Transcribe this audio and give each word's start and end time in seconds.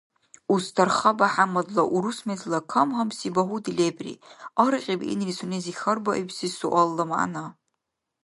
Устарха 0.53 1.09
БяхӀяммадла 1.19 1.83
урус 1.95 2.19
мезла 2.27 2.59
кам-гьамси 2.71 3.29
багьуди 3.35 3.71
лебри: 3.77 4.21
аргъиб 4.63 5.01
илини 5.11 5.33
сунези 5.39 5.77
хьарбаибси 5.79 6.47
суалла 6.57 7.03
мягӀна. 7.09 7.43